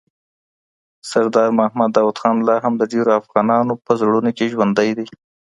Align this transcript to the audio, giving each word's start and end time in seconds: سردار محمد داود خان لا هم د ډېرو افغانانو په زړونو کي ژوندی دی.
سردار 1.09 1.49
محمد 1.59 1.89
داود 1.95 2.17
خان 2.21 2.37
لا 2.47 2.55
هم 2.65 2.73
د 2.77 2.83
ډېرو 2.91 3.11
افغانانو 3.21 3.73
په 3.85 3.91
زړونو 3.99 4.31
کي 4.37 4.45
ژوندی 4.53 4.89
دی. 4.97 5.07